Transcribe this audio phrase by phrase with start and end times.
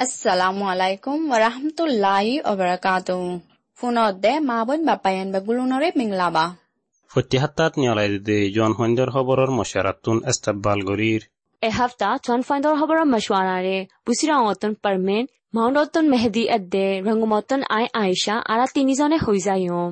[0.00, 3.40] Assalamu alaikum wa rahmatullahi wa barakatuh.
[3.78, 6.44] ফোনতে মা বোন বাপায়ান বা গুলুনরে মিংলাবা
[7.10, 11.22] ফটিহাত্তাত নিয়ালাইদে জন হইন্দর খবরর মশারাতুন এস্তাব্বাল গরির
[11.62, 13.76] এ হাফতা চন ফাইন্দর খবরর মশওয়ারারে
[14.06, 19.90] বুসিরাওতন পারমেন মাউন্ডতন মেহেদি এদ্দে রঙ্গমতন আই আয়েশা আরা তিনিজনে হৈ যায়ম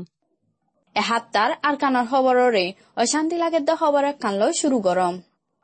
[0.97, 2.65] এহাত্তার আর কানার খবররে
[2.97, 5.15] অশান্তি লাগে দ খবর কানলো শুরু গরম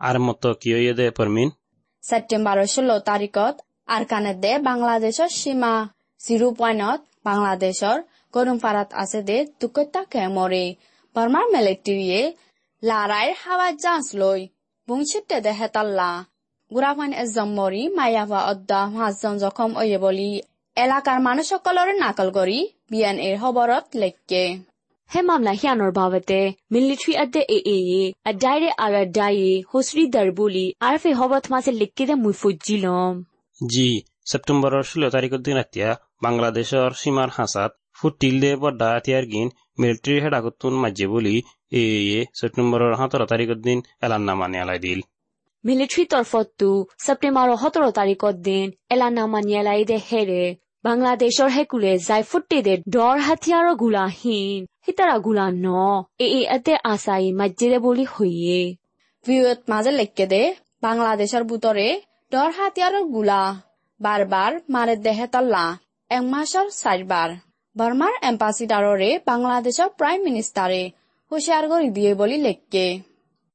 [0.01, 1.48] আর মতো কিয় দে পারমিন
[2.02, 3.55] সেপ্টেম্বরের ষোলো তারিখত
[3.88, 5.74] আর কানে দে বাংলাদেশের সীমা।
[6.20, 7.98] জিরো পয়েন্টত বাংলাদেশৰ
[8.34, 10.65] গরম পারাত আছে দে দুকতাকে মরে
[11.16, 12.20] বর্মার মিলিটারিয়ে
[12.82, 14.41] লারাইর হাওয়া জাঁচ লই
[14.88, 16.10] বুংছিতে দে হেতাল্লা।
[16.70, 20.30] গুড়াফান এজম মরি মায়াভা অদ্দা মাছজন জখম ওয়ে বলি
[20.77, 22.59] এলাকার মানুষ সকলরে নাকল করি
[22.90, 24.45] বিয়ান এর খবরত লেখকে।
[25.10, 26.40] হে মামলা হিয়ানোর বাবতে
[26.73, 32.05] মিলিটারি আদে এ এ এ আডাইরে আর আডাইয়ে হোসরি দারবুলি আর ফে হবত মাসে লিখকে
[32.09, 33.15] দে মুই ফুজিলম
[33.60, 33.88] জি
[34.26, 35.90] সেপ্টেম্বরের ষোলো তারিখের দিন রাতিয়া
[36.23, 41.37] বাংলাদেশের সীমার হাসাত ফুটিল দে বড্ডা হাতিয়ার গিন মিলিটারি হেড আগতুন মাঝে বলি
[41.73, 45.00] এ এ সেপ্টেম্বরের সতেরো তারিখের দিন এলান নামা নেয়ালাই দিল।
[45.65, 50.45] মিলিটারি তরফতো সেপ্টেম্বর সতেরো তারিখত দিন এলানামা নিয়ালাই দে হেরে
[50.84, 55.66] বাংলাদেশৰ হেকুলে যাই ফুটে দে ডৰ হাতিয়াৰৰ গোলাহীন সিতাৰা গোলা ন
[56.18, 58.60] এ এতে আছাই মাজ্জেৰে বুলি হৈয়ে
[59.26, 60.43] ভিউত মাঝে লেখকে দে
[60.82, 61.88] বাংলাদেশের বুতরে
[62.32, 63.40] ডর হাতিয়ারেরগুলা।
[64.00, 65.65] বারবার মারে দেহে তল্লা।
[66.10, 67.31] এক মাসের চারবার
[67.76, 70.82] বর্মার এম্বাসিডাররে বাংলাদেশের প্রাইম মিনিস্টারে
[71.31, 72.87] হুঁশিয়ার করে দিয়ে বলি লেখকে।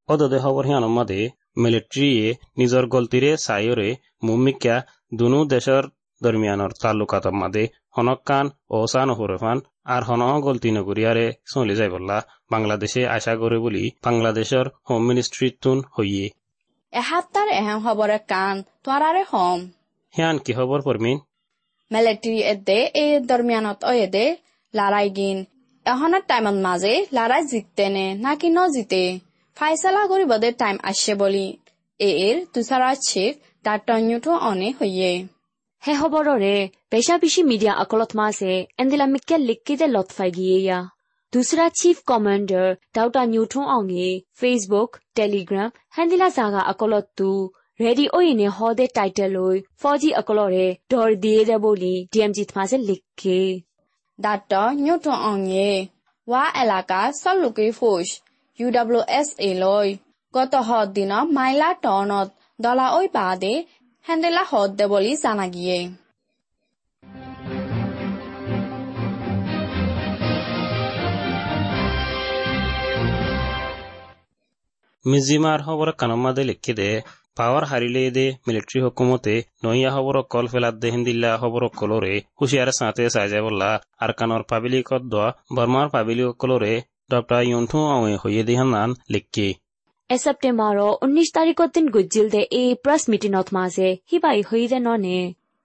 [0.09, 1.21] অদদে খবর হিয়ানো মাদে
[1.57, 2.25] মিলিটারিয়ে
[2.57, 3.89] নিজর গলতিরে সাইরে
[4.23, 4.75] মুমিকা
[5.13, 5.83] দুনু দেশের
[6.21, 7.63] দরমিয়ানর তালুকাত মাদে
[7.97, 12.17] হনকান ও সানহুরফান আর হন গলতি নগরিয়ারে চলি যাই বললা
[12.51, 16.25] বাংলাদেশে আশা করে বলি বাংলাদেশের হোম মিনিস্ট্রি তুন হইয়ে
[16.93, 19.59] এহাত্তার এহেম খবরে কান তোয়ারারে হম।
[20.13, 21.17] হিয়ান কি খবর পরমিন
[21.91, 24.25] মিলিটারি এদে এই দরমিয়ানত অয়েদে
[24.73, 25.37] লারাই গিন।
[25.85, 29.03] এহনের টাইমত মাঝে লারাই জিততে নে নাকি ন জিতে।
[29.57, 31.47] ফাইসালা করিবদে টাইম আসছে বলি।
[31.99, 33.33] এ এর দুসারা চিফ
[33.65, 35.11] ডাক্তার নিউটো অনে হইয়ে
[35.83, 36.55] হে খবৰৰে
[36.89, 39.35] পেশা পিছি মিডিয়া অকলত মাছে এন্দিলা মিক্কে
[41.33, 47.29] দুসরা চিফ কমান্ডার ডাউটা নিউটন অঙে ফেসবুক টেলিগ্রাম হেন্দিলা জাগা অকলতটো
[47.79, 53.39] রেডি ওইনে হদে টাইটেল ওই ফজি অকলরে ডর দিয়ে দে বলি ডিএমজি মাঝে লিখকে
[54.19, 55.71] ডাক্তার নিউটো অঙে
[56.27, 58.07] ওয়া এলাকা সল্লুকি ফুস
[58.59, 59.89] ইউডব্লিউএসএ লয়
[60.33, 62.29] গত হদ দিন মাইলা টনত
[62.59, 63.53] দলা ওই বাদে
[64.05, 65.79] হেন্দেলা হদ দে বলি জানা গিয়ে
[75.05, 76.89] মিজিমার খবর কানমাদে লিখি দে
[77.35, 83.03] পাওয়ার হারিলে দে মিলিটারি হুকুমতে নইয়া খবর কল ফেলাত দে হিন্দিল্লা খবর কলরে হুশিয়ার সাঁতে
[83.09, 83.69] সাজা বললা
[83.99, 86.73] আর কানর পাবিলিকত দোয়া বর্মার পাবিলিক কলরে
[87.11, 89.49] ডক্টর ইউন্ঠু আওয়ে হইয়ে দিহান লিখি
[90.09, 95.17] এ সেপ্টেম্বৰ ঊনৈশ তাৰিখৰ দিন গুজিল দে এই প্ৰেছ মিটিঙত মাজে সিবাই হৈ দে ননে।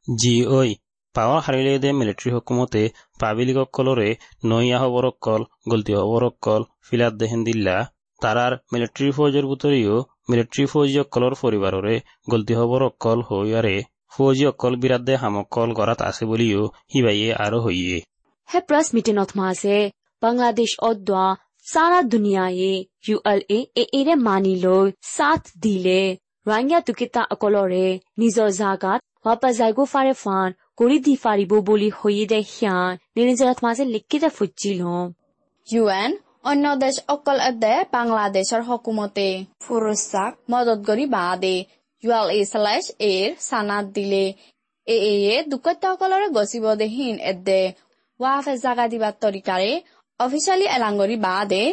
[0.08, 0.70] জি ওই
[1.14, 2.82] পাওয়ার হারিলে দে মিলিটারি হুকুমতে
[3.20, 4.08] পাবিলিক কলরে
[4.44, 7.76] নইয়া খবর কল গলতি খবর কল ফিলাত দে হিন্দিল্লা
[8.22, 9.96] তারার মিলিটারি ফৌজের বুতরিও
[10.30, 11.94] মিলিটারি ফৌজি অকলর পরিবাররে
[12.30, 13.76] গলতি খবর অকল হইয়ারে
[14.14, 16.62] ফৌজি অকল বিরাদে হামকল গড়াত আছে বলিও
[16.92, 17.96] হিবাইয়ে আরও হইয়ে।
[18.48, 19.78] হে প্ৰেছ মিটিঙত মাজে
[20.22, 21.24] বাংলাদেশ অদ্বা
[21.72, 22.72] সারা দুনিয়ায়ে
[23.06, 24.86] ইউ এল এ এ এৰে মানি লৈ
[25.16, 26.00] সাথ দিলে।
[26.46, 27.86] ৰঙিয়া তুকিতা অকলৰে
[28.20, 33.84] নিজৰ জাগাত ৱাপা যাইগো ফাৰে ফান কৰি দি ফাৰিব বুলি হৈয়ে দে সিয়ান নিজৰত মাজে
[33.94, 34.80] লিখি দে ফুজিল
[35.68, 36.10] ইউএন
[36.44, 39.28] অন্য দেশ অকল এদে বাংলাদেশৰ হকুমতে।
[39.64, 41.54] ফুৰুচাক মদত কৰি বাঁহ দে
[42.02, 44.24] ইউএল এ শ্লেছ এৰ চানাত দিলে।
[44.86, 47.62] এ এয়ে দুকত্যসকলৰে গচিব দেহীন এদে
[48.20, 49.72] ৱাফে জাগা দিবা তৰিকাৰে
[50.20, 51.64] অফিচিয়ালি এলাংগৰি বাদে। বাঁহ দে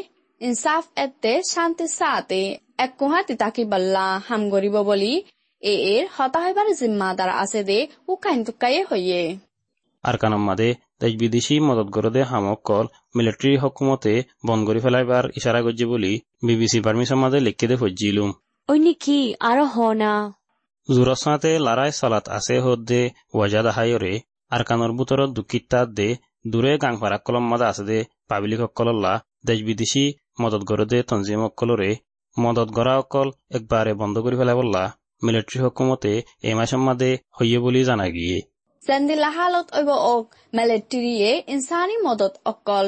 [0.42, 2.44] ইনচাফ এতে শান্তি চাহে
[2.84, 5.14] এক কোহা তিতাকি বাল্লা হাম কৰিব বুলি।
[5.64, 7.80] এ এৰ হতাশাৰ জিম্মাদাৰ আছে দে।
[8.12, 9.22] উকাইন টুকাইয়ে হৈয়ে
[10.06, 10.70] আর কানম মাদে
[11.02, 12.86] দেশ বিদেশি মদত গরদে হামক কল
[13.16, 14.14] মিলিটারি হকুমতে
[14.48, 16.12] বন্ধ করে ফেলাইবার ইশারা করছে বলি
[16.46, 18.30] বিবিসি পারমিশন মাদে লিখে দে ফজিলুম
[18.70, 19.20] ওই নেকি
[19.50, 20.14] আৰু হনা
[20.90, 23.02] জুরসাতে লারাই সলাত আছে হদ্দে
[23.34, 24.14] ওয়াজাদ হাইরে
[24.52, 26.10] আর কানর বুতরত দুকিত্তাত দে
[26.46, 28.00] দূরে গাং ফারাক কলম মাদা আছে দে
[28.30, 29.14] পাবলিক অকলল্লা
[29.48, 30.04] দেশ বিদেশি
[30.42, 31.92] মদত গরদে তঞ্জিম অকলরে
[32.38, 33.28] মদত গড়া অকল
[33.58, 34.84] একবারে বন্ধ করে ফেলাই বললা
[35.22, 36.12] মিলিটারি হকুমতে
[36.44, 38.38] এই মাসের মাদে হইয়ে বলি জানা গিয়ে
[38.88, 42.86] সেন্দিলা হালত ঐব ওক মিলিটারিয়ে ইনসানি মদত অকল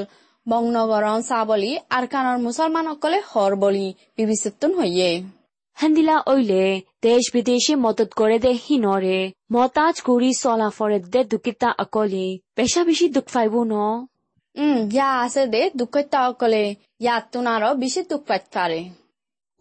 [0.47, 5.11] বংনগরণ চাবলি আর কানর মুসলমান অকলে হর বলি বিবিচিতুন হইয়ে
[5.77, 6.63] হেন্দিলা ওইলে
[7.01, 9.19] দেশ বিদেশে মদত করে দে হিনরে
[9.51, 12.27] মতাজ করি চলা ফরে দে দুকিতা অকলে
[12.57, 13.73] বেশা বেশি দুঃখ পাইব ন?
[14.55, 16.63] উম ইয়া আছে দে দুঃখতা অকলে
[16.99, 18.81] ইয়াত তোনারও বেশি দুঃখ পাইতে পারে।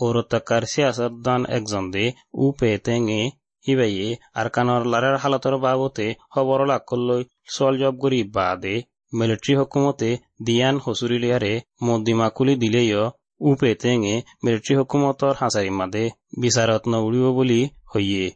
[0.01, 2.05] ওরতাকার সিয়াসতদান একজন দে
[2.35, 3.23] উ পেতেঙে
[3.67, 7.23] হিবাইয়ে আরকানর লারের হালতর বাবতে খবর লাকলৈ
[7.57, 8.77] চল জব করি বাদে।
[9.15, 10.11] মিলিটারি হকুমতে
[10.47, 11.53] দিয়ান হসুরিলিয়ারে
[11.83, 13.03] মদ্দিমাকুলি দিলেইয়
[13.41, 14.15] উ পেতেঙে
[14.45, 16.05] মিলিটারি হকুমতর হাঁচারি মাদে
[16.41, 17.61] বিচাৰত নউৰিব বুলি
[17.93, 18.27] হইয়ে।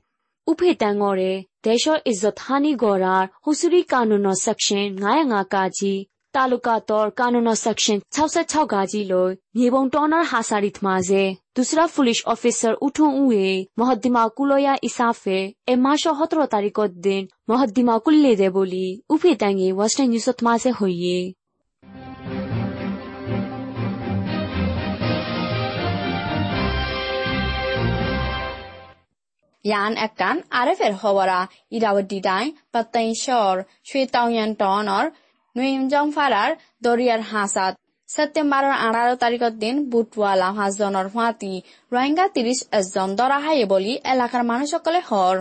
[0.46, 1.32] উফে টাঙরে
[1.64, 5.94] দেশৰ ইজ্জত হানি গড়ার হুসুরি কানুনৰ সেকশন গায়া ngা কাজি।
[6.34, 11.22] তালুকাতৰ কানুনৰ সেকশন 66 গাজি লৈ নিবং টনাৰ হাসারিত মাঝে
[11.56, 13.48] দুসরা পুলিশ অফিসার উঠো উয়ে
[13.78, 20.08] মহদ্দিমা কুলয়া ইসাফে এ মাস সতেরো তারিখত দিন মহদ্দিমা কুল্লে দে বলি উফে টাঙে ওয়েস্টার্ন
[20.12, 21.18] নিউজত মাঝে হইয়ে
[31.72, 36.50] irawadi dai patain shor shui taoyan tonor নুইমজং নুইমজং ফাৰাৰ
[36.84, 37.74] দৰিয়াৰ হাঁচাত।
[38.08, 41.52] ছেপ্টেম্বৰৰ আঠাৰ তাৰিখৰ দিন বুটৱা লাভাজনৰ সোঁৱাতি
[41.92, 45.36] ৰোহিংগা ত্ৰিশ এজন দৰাহায়ে বুলি এলেকাৰ মানুহসকলে হৰ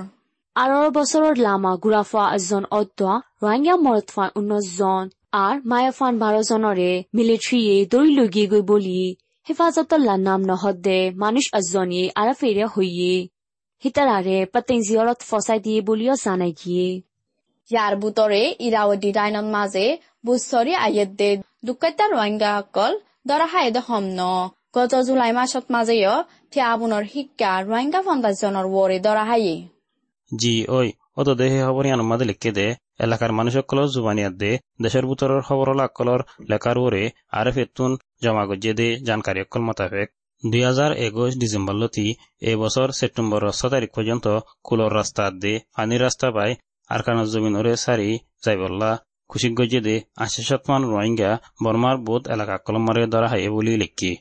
[0.56, 5.04] আৰৰ বছৰৰ লামা গুৰাফা এজন অদ্যা ৰোহিংগা মৰফা ঊনৈশজন
[5.38, 9.02] আৰু মায়াফান বাৰজনৰে মিলিট্ৰীয়ে দৌৰি লগিয়ে গৈ বুলি
[9.48, 9.92] হেফাজত
[10.28, 13.14] নাম নহদে মানুষ এজনীয়ে আৰফেৰে হৈয়ে।
[13.84, 16.88] হিতাৰাৰে পতেজিয়ৰত ফচাই দিয়ে বুলিও জানাই গিয়ে
[17.70, 19.86] ইৰাৱতী ডাইনৰ মাজে
[20.26, 21.30] বুচৰি আয়েত দে
[21.68, 22.92] দুকাইতা ৰোহিংগা সকল
[23.30, 24.20] দৰা হাইদ সমন
[24.76, 26.12] গত জুলাই মাসত মাজেয়
[26.52, 29.56] ফিয়াবুনৰ শিক্ষা ৰোহিংগা ফাউণ্ডেশ্যনৰ ওৰে দৰা হাইয়ে
[30.32, 30.88] জি ওই
[31.20, 32.68] অত দেহে খবরিয়ান মাদে লিখে দে
[33.06, 34.52] এলাকার মানুষসকল জুবানিয়াত দে
[34.84, 36.20] দেশের ভিতরের খবরলা অকলর
[36.50, 37.92] লেখার ওরে আরে ফেতুন
[38.24, 40.08] জমা গজ্জে দে জানকারী অকল মোতাবেক।
[40.44, 42.08] দুই হাজার একুশ ডিসেম্বর লতি
[42.52, 44.26] এবছর সেপ্টেম্বর ছ তারিখ পর্যন্ত
[44.68, 46.52] কুলর রাস্তা দে পানির রাস্তা পাই
[46.90, 48.10] আরকানের জমিনরে সারি
[48.46, 48.92] যাইবল্লা
[49.30, 51.32] খুশি গজ্জে দে আশি শতমান রোহিঙ্গা
[51.64, 54.12] বর্মার বোধ এলাকা কলমরে দ্বারা হাইয়ে বলি লিখি।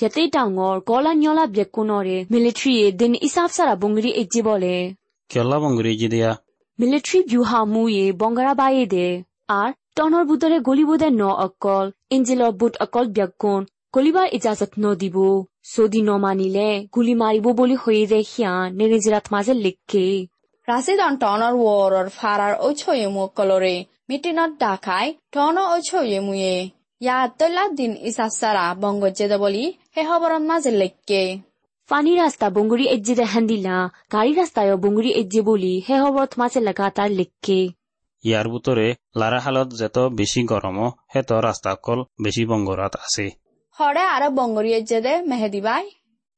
[0.00, 4.76] Yate tangor gola nyola byekunore military din isaf sara bungri ejji bole
[5.30, 6.30] কেলা বঙ্গুরি জিদিয়া?
[6.78, 9.06] military byuha muye bongara baye de
[9.60, 11.86] আর টনৰ বুটৰে গলিবোধে ন অকল
[12.16, 13.60] ইঞ্জিলৰ বুট অকল ব্যাকুণ
[13.94, 15.16] গলিবাৰ ইজাজত নদিব
[15.72, 20.06] যদি নমানিলে গুলি মাৰিব বুলি হৈয়ে দে সিয়া নিৰিজিৰাত মাজে লিখে।
[20.68, 23.74] ৰাছিদন টনৰ ওৰৰ ফাৰাৰ ঐছয়ে মুকলৰে
[24.08, 26.54] মিটিনত ডাকাই টন ঐছয়ে মুয়ে
[27.00, 29.64] ইয়াত তৈলা দিন ইচাচাৰা বংগজ্জেদ বুলি
[29.94, 31.22] সেই খবৰৰ মাজে লেখকে
[31.90, 33.76] ফানি রাস্তা বঙ্গুরি এজ্জে দে হান্দিলা
[34.12, 37.60] গাড়ি রাস্তায় বঙ্গুরি এজ্জে বলি হে হবত মাঝে লাগাতার লিখকে
[38.24, 40.78] ইয়ার ভিতরে লারা হালত যেত বেশি গরম
[41.14, 43.26] হেত রাস্তা কল বেশি বঙ্গরাত আছে।
[43.76, 45.84] হৰে আৰু বংগৰীয়ে জেদে মেহেদি বাই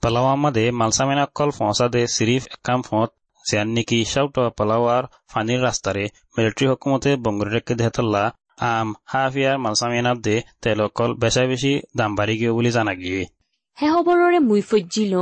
[0.02, 3.10] পালাওয়া মাদে মালসামেনা কল ফসা দে সিরিফ একাম ফত
[3.66, 6.04] নিকি শাউট পালাওয়ার ফানির রাস্তারে
[6.36, 8.24] মিলিটারি হকুমতে বঙ্গরেকে দেহতল্লা
[8.60, 13.22] আম হাফিয়ার মালসামেনাব দে তেলকল বেশা বেশি দাম বাড়ি গিয়ে বলে জানা গিয়ে
[13.78, 15.14] হে হবররে মুই ফজ্জিল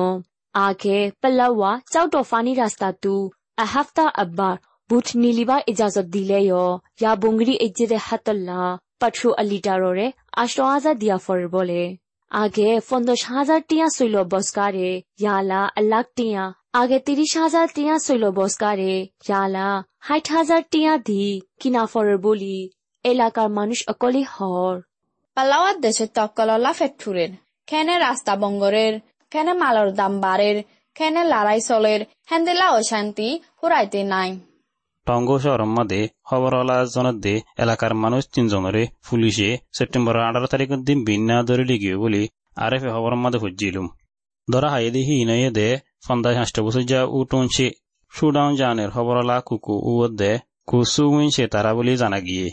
[0.54, 3.14] আগে পেলাওয়া চাউট ফানি রাস্তা তু
[3.56, 4.54] আহাফতা আব্বার
[4.90, 8.60] বুট নিলিবা ইজাজত দিলে ইয়া বঙ্গরি এজ্জে দে হাতল্লা
[9.00, 11.82] পাঠু আলিটাররে আষ্ট হাজার দিয়া ফর বলে।
[12.30, 14.88] আগে পঞ্চাশ হাজার টিয়া শৈল বস্কারে
[15.20, 19.68] ইয়ালা আল্লাহ টিয়া আগে তিরিশ হাজার টিয়া শৈল বস্কারে ইয়ালা
[20.06, 21.22] ষাট হাজার টিয়া দি
[21.60, 22.56] কিনা ফরের বলি
[23.04, 24.74] এলাকার মানুষ অকলি হর।
[25.36, 27.30] পালাওয়ার দেশে তকললা ফেটুরের
[27.68, 28.94] খেনে রাস্তা বঙ্গরের
[29.32, 30.56] খেনে মালর দাম বাড়ের
[30.96, 32.00] খেনে লড়াই চলের
[32.30, 33.28] হেন্দেলা অশান্তি
[33.58, 34.30] ফুরাইতে নাই।
[35.06, 41.36] টঙ্গ শহরের মাদে খবরওয়ালা জনত দে এলাকার মানুষ তিনজনরে পুলিশে সেপ্টেম্বর আঠারো তারিখের দিন বিন্না
[41.48, 42.22] ধরে লিগিয়ে বলি
[42.62, 43.86] আর এফ খবরের মাদে খুঁজছিলুম।
[44.48, 45.68] ধরা হাই দেখি ইনয়ে দে
[46.04, 47.66] ফন্দায় হাঁসটা বসে যা উ টনছে
[48.12, 50.32] সুডাউন জানের খবরওয়ালা কুকু উ দে
[50.68, 52.48] কুসু উইনছে তারা বলে জানা গিয়ে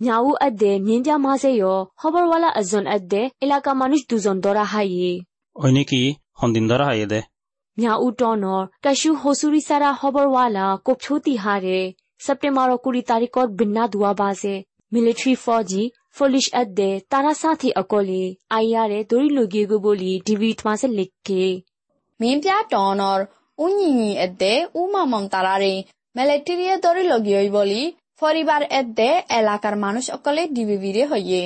[0.00, 5.12] nyau adde nyinja maze yo hoborwala azon adde elaka manush dujon dora haye
[5.56, 6.00] ওই নাকি
[6.40, 7.20] হন্দিন ধরা হাই দে
[7.78, 11.80] nyau tonor kashu hosuri sara hoborwala kopchoti hare
[12.26, 14.54] september kuri tarikot binna dua baze
[14.94, 15.82] military fauji
[16.16, 18.22] polish adde tara sathi akole
[18.56, 21.42] ayare dori logi go boli divi thmase likke
[22.19, 23.19] မင်းပြတော်နော်
[23.63, 25.75] ဦးညီညီအတဲ့ဦးမမမ်တာရာရီ
[26.15, 27.83] မက်လက်တီရီယဒိုရီလိုဂီယိုဘလီ
[28.21, 31.43] ফরিবার এদ্দে এলাকার মানুষ অকলে ডিবিবিরে হইয়ে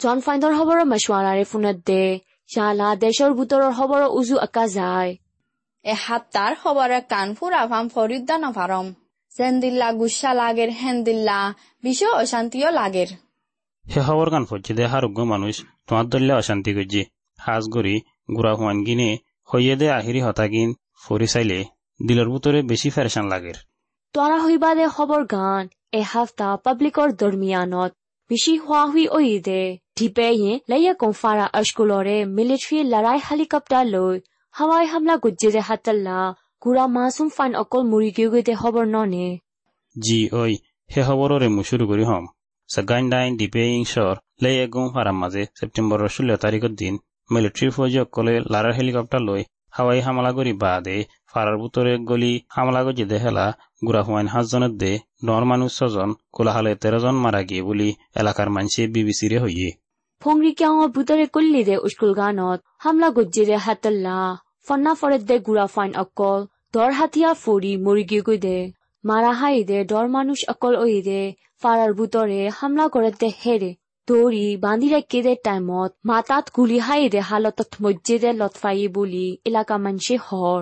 [0.00, 2.02] জন ফাইন্দৰ হবৰ মশৱাৰাৰে ফোনত দে
[2.50, 5.10] ইয়ালা দেশৰ ভিতৰৰ হবৰ উজু আকা যায়
[5.84, 8.86] এ হাত্তার খবরে কান ফুরা ফাম ফরিদ্দা নফারম
[9.37, 11.37] জেন্দিল্লা গুসা লাগের হেন্দিল্লা
[11.83, 13.09] বিশ্ব অশান্তিও লাগের
[13.85, 15.55] হে খবর গান ফচ্ছে দে হারুগ্য মানুষ
[15.87, 17.01] তোমার দল্লে অশান্তি করছে
[17.39, 17.95] হাজ গড়ি
[18.29, 19.09] গুড়া হুয়ান গিনে
[19.49, 20.69] হইয়ে দে আহিরি হতাগিন
[21.03, 21.59] ফরি চাইলে
[21.99, 23.57] দিলর ভিতরে বেশি ফেরেশান লাগের
[24.15, 25.63] তোরা হইবা দে খবর গান
[25.93, 27.91] এ হাফতা পাব্লিকৰ দৰমিয়ানত
[28.29, 29.61] বেছি হোৱা হুই ঐ দে
[29.97, 34.15] ঢিপে ইয়ে লাইয়া কংফাৰা আশকুলৰে মিলিটাৰী লৰাই হেলিকপ্টাৰ লৈ
[34.55, 36.17] হাৱাই হামলা গুজ্জে দে হাতল্লা
[36.61, 39.27] গুড়া মাছুম ফাইন অকল মুৰি গৈ গৈ দে খবৰ ননে।
[39.95, 40.41] জি ঐ
[40.89, 42.25] হে খবররে মুশুরু করি হম।
[42.69, 46.93] সাগাইন ডাইন ডিপে ইংশর লে এগুম ফারাম মাঝে সেপ্টেম্বরের ষোলো তারিখের দিন
[47.29, 49.41] মিলিটারি ফৌজি অকলে লারার হেলিকপ্টার লই
[49.75, 50.97] হাওয়াই হামলা করি বাদে
[51.31, 53.45] ফারার বুতরে গলি হামলা গজি দে হেলা
[53.85, 54.91] গুড়া হুয়াইন হাজজনের দে
[55.27, 59.69] নর মানুষ ছজন কোলাহালে তেরো জন মারা গিয়ে বলি এলাকার মানুষে বিবিসিরে হইয়ে
[60.21, 64.17] ফংৰি কিয়াঙৰ বুটৰে কল্লি দে স্কুল গানত হামলা গুজ্জে দে হাতল্লা।
[64.67, 66.39] ফন্না ফৰেত দে গুড়া ফাইন অকল
[66.73, 67.29] দৰ হাতিয়া
[67.85, 68.57] মৰি গৈ গৈ দে।
[69.03, 71.21] মাৰা হাই দে দৰ মানুষ অকল ঐ দে
[71.61, 73.71] ফাৰাৰ বুটৰে হামলা কৰে দে হেৰে।
[74.07, 79.75] দৌৰি বান্ধি ৰাখি দে টাইমত মাতাত গুলি হাই দে হালতত মজ্জে দে লতফাই বুলি এলাকা
[79.85, 80.61] মানসে হৰ।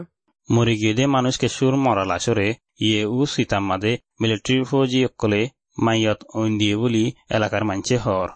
[0.50, 2.47] মরি গিয়ে দে মানুষকে সুর মরাল আসরে
[2.85, 5.41] ইয়ে উ সিতাম মাদে মিলিটারি ফৌজি অকলে
[5.85, 7.03] মাইয়ত ঐন দিয়ে বলি
[7.35, 8.27] এলাকার মানছে হর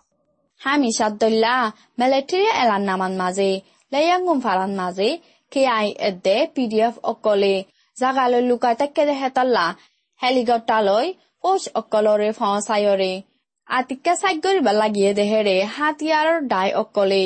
[0.61, 1.55] হামি সাদ্দল্লা
[1.99, 3.49] মিলিটারি এলান নামান মাঝে
[3.91, 5.09] লেয়াঙ্গুম ফারান মাঝে
[5.51, 7.55] কে আই এদে পিডিএফ অকলে
[7.97, 9.65] জাগালৈ লুকাই তাকে দে হেতল্লা
[10.19, 11.07] হেলিকপ্টাৰলৈ
[11.43, 13.13] ফৌজ অকলৰে ফসায়ৰে
[13.67, 17.23] আতিকে কৰিব লাগিয়ে দেহেৰে হাতিয়াৰৰ দাই অকলে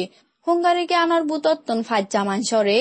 [0.48, 2.78] হুংগাৰী জ্ঞানৰ বুটত তুন ফাজ্জা মানসরে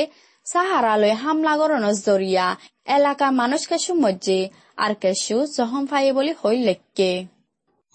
[0.47, 2.47] সাহারালৈ হামলা গরণর জরিয়া
[2.89, 4.41] এলাকা মানুষ কেসু মজ্জে
[4.79, 7.11] আর কেসু জহম ফাই বলি হই লেখকে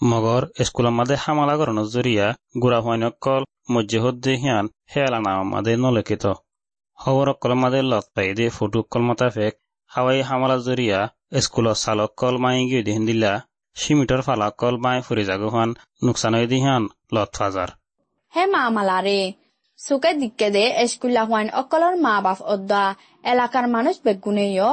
[0.00, 2.26] মগর স্কুলের মাদে হামলা করানোর জরিয়া
[2.62, 6.24] গুড়া হইন অকল মজ্জে হদ্দে হিয়ান হেলা নাম মাদে নলেখিত
[8.92, 9.54] কল মোতাফেক
[9.90, 11.00] হাওয়াই হামালা জরিয়া
[11.40, 13.32] স্কুলত চালক কল মাই গিয়ে দিহিন দিলা
[13.76, 15.70] সিমিটর ফালা কল মাই ফুরি জাগুহান
[16.04, 16.82] নুকসান হয়ে দিহান
[17.14, 17.70] লত ফাজার
[18.34, 19.20] হে মা মালারে
[19.78, 22.82] সুকে দিকে দে এসকুল্লা হওয়ান অকলর মা বাপ অদ্দা
[23.24, 24.70] এলাকার মানুষ বেগুনেও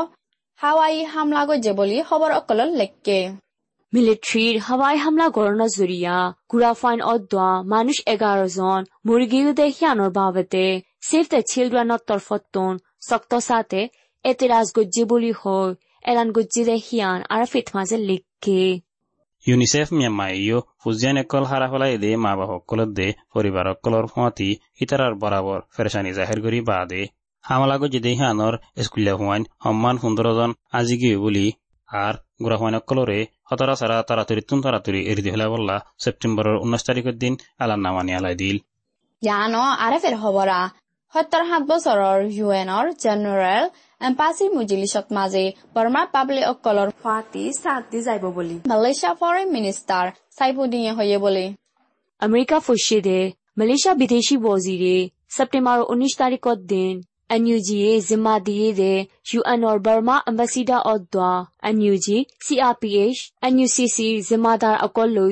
[0.60, 3.20] হাওয়াই হামলা গজে বলি খবর অকলর লেখকে।
[3.96, 6.16] মিলিটাৰীৰ হাৱাই হামলা গৰণৰ জৰিয়া
[6.52, 10.64] গুড়া ফাইন অদ্দোৱা মানুষ এঘাৰ জন মুৰ্গীও দে সিয়ানৰ বাবতে
[11.08, 12.74] ছেভ দ্য চিলড্ৰেনৰ তৰফতোন
[13.08, 13.82] চক্ত চাতে
[14.26, 15.70] এতেৰাজ গজ্জি বুলি হৈ
[16.06, 18.60] এলান গজ্জি দে সিয়ান আৰু ফিট মাজে লিখকে
[19.46, 24.50] ইউনিসেফ মিয়ামাইও ফুজিয়ান একল হারা ফেলাই দে মা বাপ অকলত দে পরিবার অকলর ফুয়াতি
[24.82, 27.02] ইতারার বরাবর ফেরেশানি জাহির করি বাদে
[27.44, 31.46] হামলা গজি দে হিয়ানর স্কুলে হুয়াইন সম্মান সুন্দরজন আজি গিয়ে বলি
[31.90, 32.14] আর
[32.44, 37.34] গুড়া হুয়াইন অকলরে হতরা সারা তাড়াতাড়ি তুন তাড়াতাড়ি এরি দিহলা বললা সেপ্টেম্বরের উনিশ তারিখের দিন
[37.64, 38.58] আলার নামানি আলাই দিল।
[39.22, 40.60] জানো আরে ফের খবরা
[41.14, 43.66] সত্তৰ সাত বছৰৰ ইউ এনৰ জেনেৰেল
[44.02, 47.44] এম্পাচি মুজিলিছত মাজে বৰ্মা পাব্লিক অকলৰ ফাটি
[47.92, 50.06] দি যাব বুলি। মালয়েছিয়া ফৰেন মিনিষ্টাৰ
[50.38, 51.46] চাইফুদ্দিনে হয়ে বুলি।
[52.22, 53.20] আমেৰিকা ফসে দে
[53.60, 54.96] মালয়েছিয়া বিদেশী বজিৰে
[55.36, 56.94] ছেপ্টেম্বৰ উনিশ তাৰিখত দিন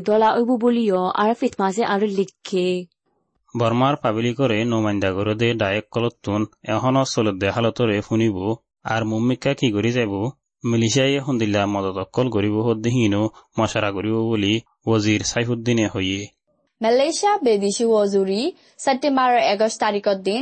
[0.08, 2.68] দলা ঐব বুলিও আৰু ফিট মাজে আৰু লিখে
[3.56, 8.38] বর্মার পাবলিকরে নোমাইন্দা করে ডায়েক কলতুন এখনও চলত হালতরে শুনিব
[8.86, 10.14] আর মুম্মিকা কি করি যাব
[10.64, 13.22] মিলিশিয়াই সন্দিল্লা মদত অকল গরিব হদ্দিহীনো
[13.60, 14.54] মশারা করিব বুলি
[14.86, 16.22] ওজির সাইফুদ্দিনে হইয়ে
[16.82, 18.42] মালয়েছিয়া বিদেশি ওজুৰি
[18.80, 20.42] ছেপ্টেম্বৰৰ এগষ্ট তাৰিখৰ দিন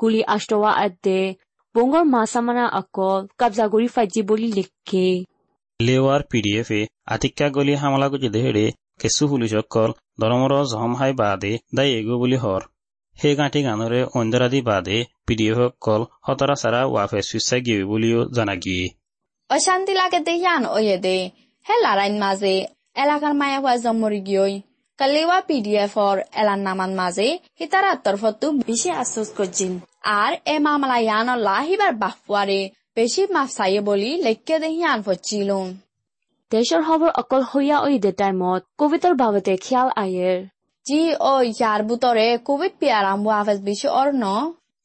[0.00, 1.20] গুলি আষ্টওয়া আদে
[1.74, 5.06] বঙ্গর মাসামানা অকল কবজা গড়ি ফাইজি বলি লিখকে
[5.80, 6.80] লেওয়ার পিডিএফ এ
[7.14, 8.66] আতিক্কা গলি হামলা গুজি দেহেৰে
[9.00, 9.90] কেঁচু পুলিচ অকল
[10.20, 12.62] দৰমৰ জহম হাই বাদে দাই এগো বুলি হৰ।
[13.16, 18.86] সেই গাঁঠি গানৰে অন্ধৰাদি বাদে পিডিএফ অকল হতৰা চাৰা ৱাফে চুইচাই গিয়ে বুলিও জানা গিয়ে।
[19.50, 21.16] অশান্তি লাগে দেহিয়ান ওয়ে দে।
[21.66, 22.54] হে লারাইন মাঝে
[23.02, 24.56] এলাকার মায়া হওয়া জমরি গিয়ে
[24.98, 27.28] কালিওয়া পিডিএফর এলান নামান মাঝে
[27.58, 29.72] হিতার তরফতো বেশি আশ্বাস করছেন
[30.04, 32.60] আর এ মামলা ইয়ান লাহিবার বাফুয়ারে
[32.96, 35.50] বেশি মাফ চাইয়ে বলি লেখকে দেহিয়ান ফচ্ছিল
[36.52, 40.38] দেশৰ খবৰ অকল হৈয়া ঐ দে টাইমত কভিডৰ বাবতে খিয়াল আয়েৰ
[40.86, 44.24] জি ও ইয়ার বুতরে কোভিড পিয়ারাম ওয়াফেস বেশি অর ন?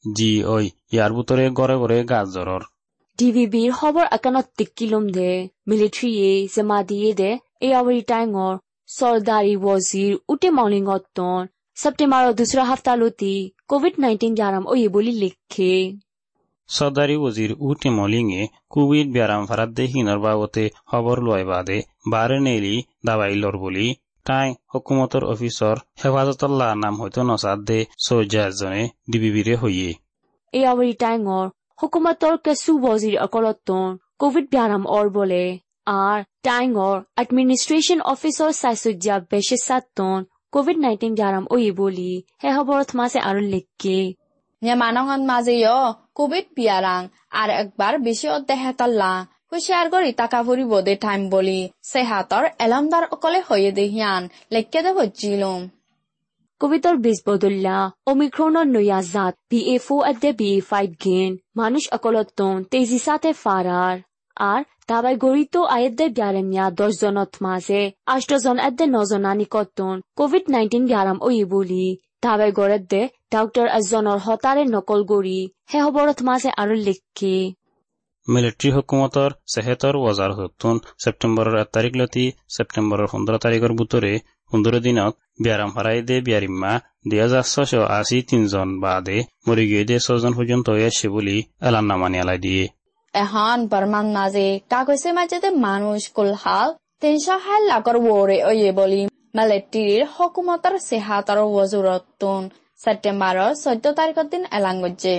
[0.04, 2.62] জি ওই ইয়াৰ বুটৰে গড়ে গড়ে গাছ জ্বৰৰ।
[3.18, 5.30] DVBৰ খবৰ একানত টিকিলুম দে
[5.68, 7.30] মিলিট্ৰীয়ে জমা দিয়ে দে
[7.66, 8.54] এয়াৱৰী টাইঙৰ
[8.88, 10.48] চৰ্দাৰী ৱজিৰ উটে
[11.76, 13.32] মৰ্নিঙতন ছেপ্টেম্বৰৰ দুসৰা হাফতালতি
[13.68, 15.72] কোভিড নাইন্টিন জারাম ওয়ে বলি লিখে
[16.68, 22.74] চৰ্দাৰী ৱজিৰ উটে মলিঙে কোভিড ব্যারাম ফারাদ্দে হিনর বাবতে খবর লয় বাদে বারে নেলি
[23.06, 23.86] দাবাইলর বলি
[24.26, 29.90] তাই হকুমতৰ অফিচৰ হেফাজতল্লাহ নাম হয়তো নচাদ দে চৌজা এজনে ডিবিবিৰে হইয়ে
[30.54, 31.46] এয়াৱৰী টাইঙৰ
[31.82, 33.86] হুকুমতৰ কেঁচু ৱজিৰ অকলতন
[34.18, 35.42] কোভিড ব্যারাম অৰ বলে
[35.86, 39.14] আর টাইঙর এডমিনিস্ট্রেশন অফিসর সাইসুজ্জা
[40.56, 44.16] বেশিসাতন কোভিড নাইন্টিন জারাম ওই বলি হে খবরত মাসে আরও লিখকে
[44.62, 51.70] Nyamanongan mazeyo COVID biarang আর একবার বেশি অধ্যায়তল্লা হুঁশিয়ার গড়ি টাকা ফুরিব দে টাইম বলি
[51.82, 55.68] সেহাতর এলমদার অকলে হয়ে দেহিয়ান লেখকে দে হচ্ছিলুম
[56.60, 61.88] কবিতর বিষ বদল্লা ওমিক্রোনর নয়া জাত বি এ ফো আদে বি এ ফাইভ গেন মানুষ
[61.92, 64.05] অকলতন তেজি সাথে ফারার
[65.24, 67.80] গড়িত আয়েদ্দে ব্যারেমিয়া দশ জনত মাঝে,
[68.14, 71.84] আষ্টজন এদ্দে নজনানি কত্তন কোভিড নাইন্টিন ব্যারাম ওই বলি।
[72.24, 73.02] দাবাই গড়েদ্দে
[73.34, 75.38] ডাক্তৰ এজনৰ হতাৰে নকল কৰি
[75.70, 77.36] হে খবৰত মাঝে আৰু লিখকে
[78.28, 82.24] মিলিটাৰী হুকুমতৰ চেহেতৰ বজাৰ হতুন ছেপ্টেম্বৰৰ এক তাৰিখ লতি
[82.54, 84.14] ছেপ্টেম্বৰৰ পোন্ধৰ তাৰিখৰ বুটৰে
[84.52, 85.14] পোন্ধৰ দিনত
[85.44, 86.72] বিয়ারাম হারাই দে বিয়ারিম্মা
[87.08, 91.36] দুই হাজার ছশো আশি তিনজন বাদে মরি গিয়ে দে ছজন পর্যন্ত আসছে বলি
[91.68, 92.64] এলান নামানি আলাই দিয়ে।
[93.72, 96.68] বর্মান মাঝে কাগজে মাঝে মানুষ কুলহাল
[97.00, 99.02] তিনশো হাল লাগর ওরে ওয়ে বলি
[99.36, 102.42] মিলিটারির হকুমতর সেহাতর ওজুরতুন
[102.82, 105.16] ছেপ্টেম্বৰৰ চৈধ্য তাৰিখৰ দিন এলান গজ্জে।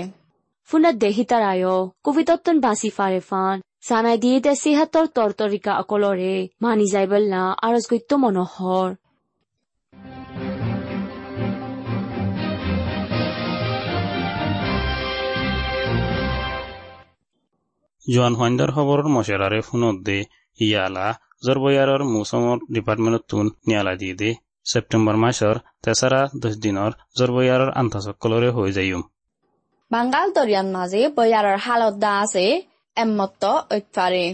[0.69, 1.65] ফুনাত দেহি তাৰায়
[2.05, 3.55] কবিতত্তন বাচি ফাৰে ফান,
[3.87, 8.89] জানাই দিয়ে দে সেহাতৰ তৰতৰিকা অকলৰে, মানি যাই বললা আৰজ গৈত্য মনোহৰ।
[18.07, 20.17] জোৱান সন্ধ্যাৰ খবৰৰ মচেৰাৰে ফোনত দে
[20.59, 21.07] ইয়ালা
[21.45, 24.29] জৰবয়াৰৰ মৌচুমৰ ডিপাৰ্টমেণ্টত টোন নিয়ালা দি দে
[24.71, 29.01] ছেপ্টেম্বৰ মাছৰ তেচাৰা দহ দিনৰ জৰবয়াৰৰ আন্তঃসকলৰে হৈ যায়ম।
[29.91, 32.45] বাংগাল দৰিয়ান মাজে বয়াৰৰ হালত দা আছে
[32.97, 33.43] এমত্ত
[33.77, 34.25] অত্যাৰে।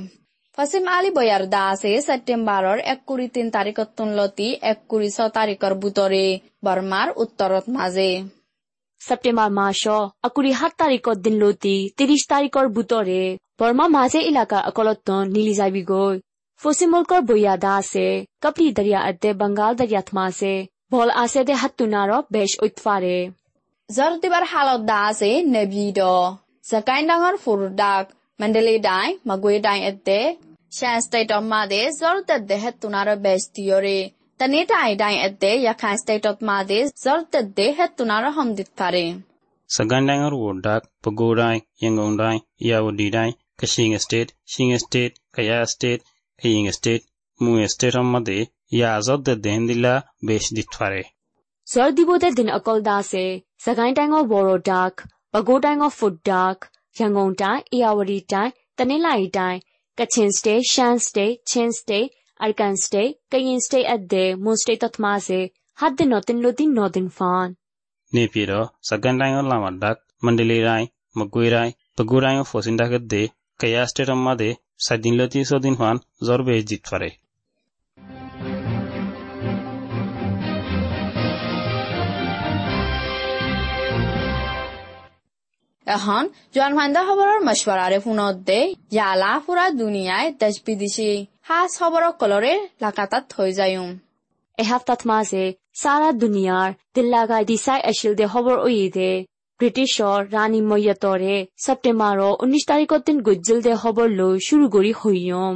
[0.58, 5.74] ফাচিম আলী বয়াৰ দা আছে ছেপ্টেম্বৰৰ এক কুৰি তিনি তাৰিখত তুনলতি এক কুৰি ছ তাৰিখৰ
[5.84, 6.26] বুটৰে
[6.66, 8.10] বৰ্মাৰ উত্তৰত মাজে।
[9.02, 9.84] ছেপ্টেম্বৰ মাছ
[10.28, 13.24] আকুৰি সাত তাৰিখত দিনলতি ত্ৰিশ তাৰিখৰ বুটৰে।
[13.60, 16.16] বৰ্মা মাজে এলেকা অকলতন নিলি যাবি গৈ
[16.62, 18.06] পশ্চিমবংগৰ বৈয়াদা আছে
[18.44, 20.54] কপলি দৰিয়া আদে বাংগাল দৰিয়াত মাছে
[20.92, 23.18] বল আছে দে হাতুনাৰ বেশ উৎফাৰে
[23.90, 26.00] জরদিবার হালত দা আছে নেবিদ
[26.70, 28.06] জাকাইন ডাঙর ফুরদাক
[28.40, 30.20] মেন্ডেলি ডাই মাগুই ডাই এতে
[30.72, 34.00] শ্যান স্টেট অফ মাদে জরদে দেহে তুনার বেশ দিয়রে
[34.40, 39.06] তনি ডাই ডাই এতে ইয়াখান স্টেট অফ মাদে জরদে দেহে তুনার হমদিত পারে
[39.70, 43.34] Sagandang Wodak, Pagodai, Yangondai, Yawadidai,
[43.64, 46.04] Kashing State, Shing State, Kaya State,
[46.38, 47.06] Kaying State,
[47.40, 51.06] Mu State on Made, Yazot the Dendila, Besh Ditware.
[51.66, 57.38] Sardibo the Din Akol Dase, Sagain Tang of Boro Dark, Bagotang of Foot Dark, Yangon
[57.38, 59.62] Tai, Iawari Tai, Tanilai Tai,
[59.98, 65.52] Kachin State, Shan State, Chin State, Arkan State, Kayin State at the Moon State Tatmase,
[65.76, 67.56] had the Notin Lutin Northern Fan.
[68.16, 70.88] နေပြည်တော်စကန်တိုင်းရောလာမဒတ်မန္တလေးတိုင်း
[71.20, 73.28] မကွေးတိုင်းပဲခူးတိုင်းရောဖော်စင်တက်ကတဲ့
[73.60, 74.50] Pagurai Fosindagade, Kaya State অম্মাদে
[74.86, 75.96] সাদিনলতি সদিন ফান
[76.28, 77.10] জর বেশ দিতফারে
[85.88, 88.60] এখন জোৱান ভাইন্দা খবৰৰ মশৱাৰাৰে ফোনত দে
[88.96, 91.10] ইয়ালা ফুৰা দুনিয়াই দেশ বিদেশি
[91.48, 93.90] সাজ খবৰৰ কলৰে লাকাতাত থৈ যায়ুম।
[94.58, 95.44] এসপ্তাহ মাঝে
[95.82, 99.12] সারা দুনিয়ার দিল্লাগাই দিসাই আছিল দে খবর ওই দে।
[99.64, 105.56] ব্রিটিশর রানী মৈয়াতরে সেপ্টেম্বর উনিশ তারিখত দিন গুজ্জিল দে খবর লৈ শুরু করি হইয়ম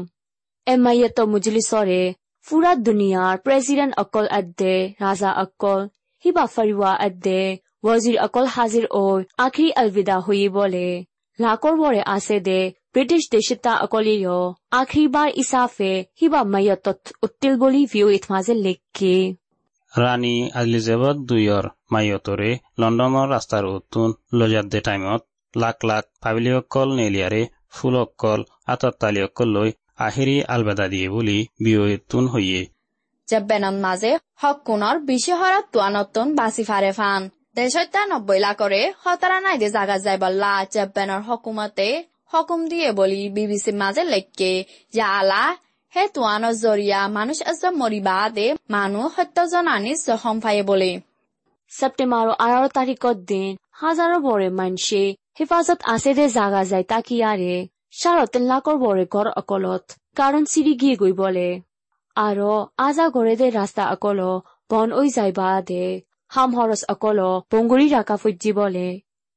[0.68, 2.02] এ মাইয়াত মুজলিসরে
[2.48, 5.82] ফুরা দুনিয়ার প্রেসিডেন্ট অকল আদে রাজা অকল,
[6.26, 7.42] হিবা ফরিওয়া আদে
[7.84, 9.06] ওয়াজির অকল হাজির ও
[9.38, 10.88] আখরি আলবিদা হই বলে।
[11.40, 12.60] লাকর বরে আছে দে
[12.94, 14.36] ব্রিটিশ দেশিতা অকলিয়
[14.72, 19.16] আখরিবার ইসাফে হিবা মাইয়াতত উত্তিল বলি ভিউ ইতমাজে লেখকে
[19.94, 22.50] ৰাণী এলিজাবেথ দুইৰ মাইয়তৰে
[22.82, 25.22] লণ্ডনৰ ৰাস্তাৰ উতুন লজাদ্দে টাইমত
[25.54, 27.42] লাখ লাখ পাবিলিসকল নেলিয়াৰে
[27.76, 28.40] ফুলসকল
[28.74, 29.70] আতত্তালিসকল লৈ
[30.08, 32.62] আহিৰি আলবেদা দিয়ে বুলি বিয়তুন হৈয়ে।
[33.28, 37.22] জেব্বেনত মাঝে হকুনৰ বিশ্বহৰত তোৱানতুন বাচি ফাৰে ফান।
[37.58, 41.88] দেশত্যা নব্বই লাখৰে সতৰা নাই দে জাগা যাই বল্লা। জেব্বেনৰ হকুমতে
[42.34, 44.52] হকুম দিয়ে বলি বিবিসিৰ মাঝে লেখকে।
[44.98, 45.44] ইয়ালা
[45.94, 50.92] হে তোৱানৰ জৰিয়া মানুষ এজন মৰিবা দে মানুহ সত্যজন আনি জখম পায়ে বলে।
[51.71, 55.03] সেপ্টেম্বর আঠারো তারিখত দিন হাজারো বড়ে মানসে
[55.39, 57.55] হেফাজত আছে দে জাগা যায় তাকিয়ারে
[57.93, 59.85] সারতেন লাকর বরে ঘর অকলত
[60.17, 61.49] কারণ সিঁড়ি গিয়ে গই বলে
[62.17, 64.21] আরো আজা ঘরে দে রাস্তা অকল
[64.71, 65.85] বন ওই যাইবা দে
[66.31, 67.19] হাম হরস অকল
[67.53, 68.89] বঙ্গুরি রাখা ফুজি বলে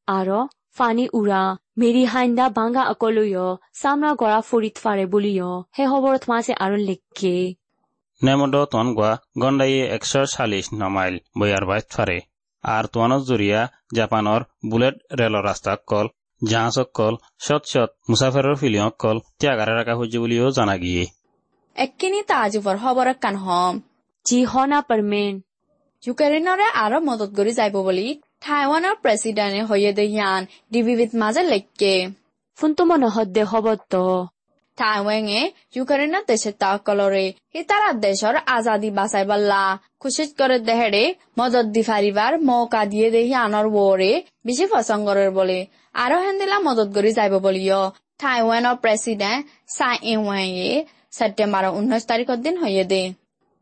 [0.08, 0.40] আরো
[0.78, 1.44] ফানি উড়া
[1.78, 3.40] মেরি হাইন্দা বাঙ্গা অকলুয়
[3.76, 7.59] সামরা গড়া ফরিত ফারে বলিয় হে খবরত মাসে আরো লেখকে নেমড
[8.21, 9.11] নেমদ তন গোৱা
[9.43, 12.19] গণ্ডাই একশ চাল্লিশ ন মাইল বৈয়াৰ বাইত ফাৰে।
[12.65, 13.61] আৰু তোৱানত জৰিয়া
[13.97, 16.07] জাপানৰ বুলেট ৰেলৰ ৰাস্তাক কল
[16.43, 21.05] জাহাজক কল শ্বট শ্বট মুছাফেৰৰ ফিলিঙক কল ত্যাগাৰে ৰাখা হৈছে বুলিও জনা গিয়ে।
[21.77, 23.75] একেনি তাজীৱৰ খবৰ কান হম।
[24.27, 25.35] যি হনা পাৰমেন।
[26.03, 28.07] ইউক্ৰেইনৰে আৰু মদত কৰি যাব বুলি
[28.45, 30.41] টাইৱানৰ প্ৰেচিডেণ্টে হৈয়ে দে ইয়ান
[30.73, 31.95] ডিবিবিধ মাজে লেকে
[32.59, 33.67] ফোনটো মনে দে হব
[34.81, 35.41] টাইৱানে
[35.77, 37.27] ইউক্ৰেইনৰ দেশে তাকলৰে
[37.61, 39.63] ইতাৰা দেশৰ আজাদি বাঁচাই পাল্লা।
[40.03, 41.05] খুশিত করে দেহেরে
[41.39, 44.13] মদত দি ফারিবার মৌকা দিয়ে দেহি আনর ওরে
[44.47, 45.59] বেশি পছন্দরের বলে।
[46.03, 47.83] আরও হেন্দিলা মদত করি যাইব বলিও।
[48.21, 49.43] টাইওয়ানের প্রেসিডেন্ট
[49.77, 50.71] সাই ইওয়াইয়ে
[51.19, 53.03] সেপ্টেম্বর উনিশ তারিখের দিন হইয়ে দে।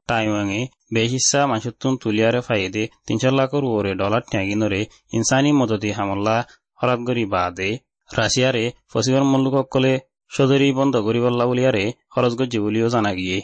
[0.09, 0.61] টাইৱাঙে
[0.95, 4.81] বেহিচ্ছা মানসুতুন তুলিয়ারে ফাইদে তিনশো লাখর ওরে ডলার ত্যাগিনরে
[5.17, 6.37] ইনসানি মদতি হামলা
[6.81, 7.71] হরাতগরি বাদে।
[8.11, 9.95] রাশিয়ারে ফসিবর মল্লুকলে
[10.31, 13.39] সদরি বন্ধ করিবল্লা বলিয়ারে খরচ গজ্জি বলিও জানা গিয়ে।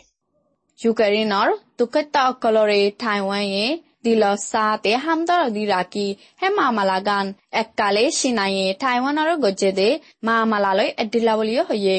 [0.78, 3.66] ইউক্রেনৰ দুখতা অকলৰে টাইৱানে
[4.04, 6.06] দিল সাতে হামদৰদি ৰাখি
[6.42, 9.88] হে মামালা গান, এককালে চিনায়ে টাইৱানৰ গজ্জে দে
[10.24, 11.96] মামালালৈ এদিলা বুলিও হয়ে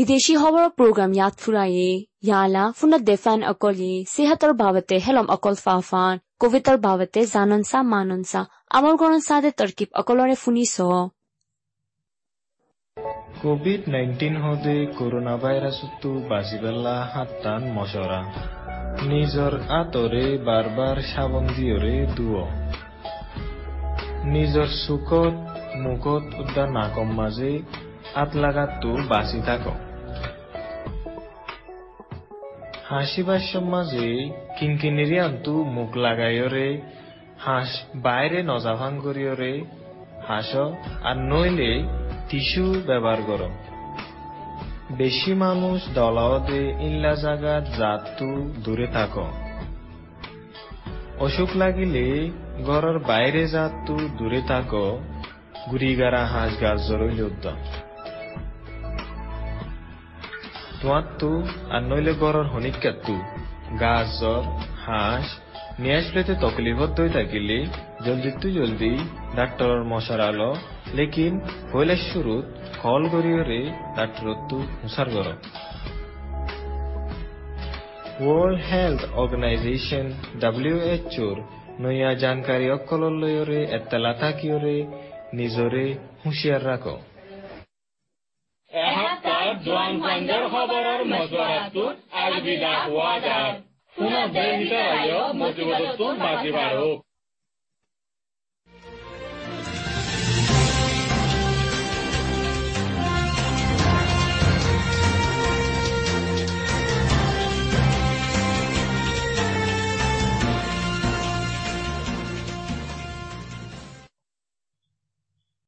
[0.00, 1.88] বিদেশি খবর প্রোগ্রাম ইয়াত ফুরায়ে
[2.26, 9.20] ইয়ালা ফুনত দেফান অকলি সেহাতর বাবতে হেলম অকল ফাফান কোভিডৰ বাবতে জাননসা মাননসা আমার গরন
[9.20, 10.76] সাদে তরকিব অকলরে ফুনিস
[13.42, 18.20] কোভিড নাইন্টিন হদে করোনা ভাইরাস ভাইরাসতো বাঁচিবেলা হাত্তান মশরা
[19.10, 22.36] নিজৰ আঁতৰে বাৰ বাৰ চাবোন দিয়ৰে দুৱ
[24.32, 25.34] নিজৰ চুকত
[25.84, 27.52] মুখত উদ্যান নাকম মাজে
[28.14, 29.64] আত লাগাতো বাঁচি থাক
[32.90, 36.80] হাসিবার সমাজে কিনকিনিরি আন্তু মুখ লাগাইরে
[37.38, 39.64] হাঁস বাইরে নজাভাং করিয়রে
[40.28, 40.56] হাঁস
[41.02, 41.72] আর নইলে
[42.28, 43.42] টিস্যু ব্যবহার কর
[44.90, 49.14] বেশি মানুষ দলাওদে ইল্লা জাগাত জাতু দূরে থাক।
[51.20, 52.30] অসুখ লাগিলে
[52.66, 54.74] ঘরের বাইরে জাতু দূরে থাক।
[55.70, 57.56] গুড়িগারা হাঁস গাছ জরইলে উদ্যম
[60.82, 61.30] তোয়াত্তু
[61.70, 63.16] আর নইলে গরর হনিকাত্তু
[63.80, 64.42] গাছ, জ্বর,
[64.86, 65.26] হাঁস,
[65.80, 67.66] নিয়ে আসলেতে তকলিফত দই থাকিলে।
[68.04, 68.98] জলদি তু জলদি,
[69.36, 70.54] ডাক্তরর মশার আলো।
[70.94, 71.40] লেকিন
[71.74, 72.44] হইলে শুরুত
[72.82, 73.60] কল গরিয়রে
[73.96, 75.28] ডাক্তরত্তু হুসার গর।
[78.20, 80.06] ওয়ার্ল্ড হেলথ অর্গানাইজেশন
[80.40, 81.36] ডাব্লিউএচওর
[81.80, 84.76] নয়া জানকাৰী অকলৰ লৈৰে এতেলা থাকিয়ৰে
[85.32, 85.84] নিজৰে
[86.24, 86.62] হুঁচিয়াৰ
[89.60, 93.52] ৰাখক জোৱান খবরের খবৰৰ মজুৱাৰাটোত আলবিদা হোৱা যায়।
[93.96, 97.09] পুনৰ দেহ ভিতৰত মজুৱাৰটো বাজিবার বাঢ়ক